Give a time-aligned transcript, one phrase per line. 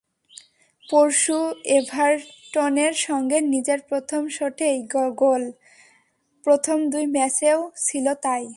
[0.83, 1.37] পরশু
[1.77, 4.77] এভারটনের সঙ্গে নিজের প্রথম শটেই
[5.17, 5.43] গোল,
[6.43, 8.43] প্রথম দুই ম্যাচেও ছিল তাই।